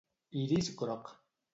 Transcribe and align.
Iris 0.43 0.73
groc. 0.81 1.15